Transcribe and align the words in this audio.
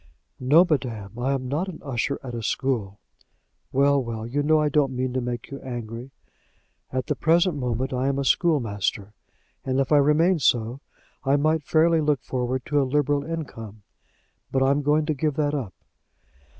"No, 0.39 0.65
madam, 0.67 1.11
I 1.19 1.33
am 1.33 1.47
not 1.47 1.67
an 1.67 1.79
usher 1.83 2.19
at 2.23 2.33
a 2.33 2.41
school." 2.41 2.99
"Well, 3.71 4.03
well, 4.03 4.25
you 4.25 4.41
know 4.41 4.57
I 4.59 4.67
don't 4.67 4.95
mean 4.95 5.13
to 5.13 5.21
make 5.21 5.51
you 5.51 5.59
angry." 5.59 6.09
"At 6.91 7.05
the 7.05 7.13
present 7.15 7.55
moment, 7.55 7.93
I 7.93 8.07
am 8.07 8.17
a 8.17 8.25
schoolmaster, 8.25 9.13
and 9.63 9.79
if 9.79 9.91
I 9.91 9.97
remained 9.97 10.41
so, 10.41 10.81
I 11.23 11.35
might 11.35 11.61
fairly 11.61 12.01
look 12.01 12.23
forward 12.23 12.65
to 12.65 12.81
a 12.81 12.89
liberal 12.89 13.23
income. 13.23 13.83
But 14.51 14.63
I 14.63 14.71
am 14.71 14.81
going 14.81 15.05
to 15.05 15.13
give 15.13 15.35
that 15.35 15.53
up." 15.53 15.75